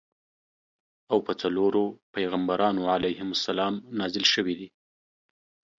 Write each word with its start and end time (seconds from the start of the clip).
او 1.11 1.17
په 1.25 1.33
څلورو 1.41 1.83
پیغمبرانو 2.15 2.81
علیهم 2.95 3.29
السلام 3.37 3.73
نازل 3.99 4.25
شویدي. 4.33 4.67